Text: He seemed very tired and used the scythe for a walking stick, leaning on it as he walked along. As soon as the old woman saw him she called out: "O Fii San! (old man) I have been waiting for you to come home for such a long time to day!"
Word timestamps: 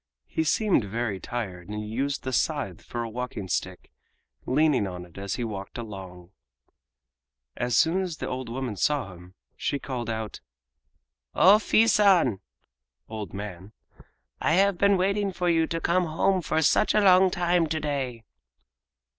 He 0.25 0.43
seemed 0.43 0.83
very 0.85 1.19
tired 1.19 1.69
and 1.69 1.87
used 1.87 2.23
the 2.23 2.33
scythe 2.33 2.81
for 2.81 3.03
a 3.03 3.09
walking 3.11 3.47
stick, 3.47 3.91
leaning 4.47 4.87
on 4.87 5.05
it 5.05 5.15
as 5.19 5.35
he 5.35 5.43
walked 5.43 5.77
along. 5.77 6.31
As 7.55 7.77
soon 7.77 8.01
as 8.01 8.17
the 8.17 8.27
old 8.27 8.49
woman 8.49 8.75
saw 8.75 9.13
him 9.13 9.35
she 9.55 9.77
called 9.77 10.09
out: 10.09 10.41
"O 11.35 11.57
Fii 11.57 11.87
San! 11.87 12.39
(old 13.09 13.31
man) 13.31 13.73
I 14.41 14.53
have 14.53 14.79
been 14.79 14.97
waiting 14.97 15.31
for 15.31 15.49
you 15.51 15.67
to 15.67 15.79
come 15.79 16.05
home 16.05 16.41
for 16.41 16.63
such 16.63 16.95
a 16.95 17.01
long 17.01 17.29
time 17.29 17.67
to 17.67 17.79
day!" 17.79 18.23